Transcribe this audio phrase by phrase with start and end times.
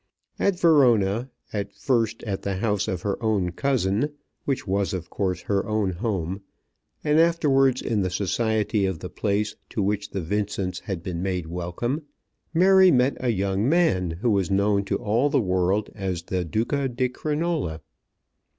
[0.39, 4.09] At Verona, at first at the house of her own cousin,
[4.45, 6.41] which was of course her own home,
[7.03, 11.45] and afterwards in the society of the place to which the Vincents had been made
[11.45, 12.01] welcome,
[12.51, 16.89] Mary met a young man who was known to all the world as the Duca
[16.89, 17.81] di Crinola.